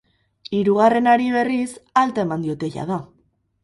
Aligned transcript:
Hirugarrenari, 0.59 1.29
berriz, 1.37 1.69
alta 2.05 2.29
eman 2.29 2.51
diote 2.51 2.75
jada. 2.79 3.05